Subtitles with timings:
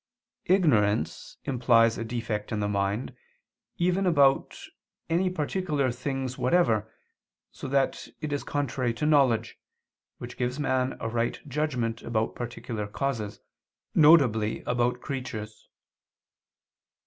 [0.45, 3.15] Ignorance implies a defect in the mind,
[3.77, 4.59] even about
[5.11, 6.91] any particular things whatever,
[7.51, 9.59] so that it is contrary to knowledge,
[10.17, 13.41] which gives man a right judgment about particular causes,
[13.93, 14.63] viz.
[14.65, 15.69] about creatures.